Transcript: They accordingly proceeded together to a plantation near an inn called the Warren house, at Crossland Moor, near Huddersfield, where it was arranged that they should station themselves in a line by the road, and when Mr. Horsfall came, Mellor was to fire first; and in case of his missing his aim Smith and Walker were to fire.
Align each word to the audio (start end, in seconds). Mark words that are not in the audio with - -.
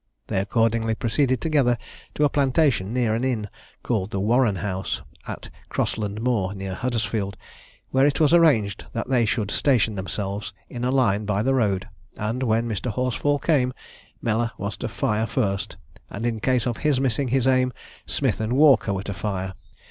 They 0.25 0.39
accordingly 0.39 0.95
proceeded 0.95 1.41
together 1.41 1.77
to 2.15 2.23
a 2.23 2.29
plantation 2.29 2.91
near 2.91 3.13
an 3.13 3.23
inn 3.23 3.47
called 3.83 4.09
the 4.09 4.19
Warren 4.19 4.55
house, 4.55 5.03
at 5.27 5.51
Crossland 5.69 6.21
Moor, 6.23 6.55
near 6.55 6.73
Huddersfield, 6.73 7.37
where 7.91 8.07
it 8.07 8.19
was 8.19 8.33
arranged 8.33 8.83
that 8.93 9.09
they 9.09 9.25
should 9.25 9.51
station 9.51 9.93
themselves 9.93 10.53
in 10.69 10.83
a 10.83 10.89
line 10.89 11.25
by 11.25 11.43
the 11.43 11.53
road, 11.53 11.87
and 12.17 12.41
when 12.41 12.67
Mr. 12.67 12.89
Horsfall 12.89 13.37
came, 13.37 13.75
Mellor 14.23 14.49
was 14.57 14.75
to 14.77 14.87
fire 14.87 15.27
first; 15.27 15.77
and 16.09 16.25
in 16.25 16.39
case 16.39 16.65
of 16.65 16.77
his 16.77 16.99
missing 16.99 17.27
his 17.27 17.45
aim 17.45 17.71
Smith 18.07 18.39
and 18.41 18.53
Walker 18.53 18.93
were 18.93 19.03
to 19.03 19.13
fire. 19.13 19.53